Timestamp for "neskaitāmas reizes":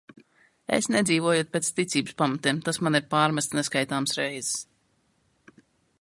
3.59-4.67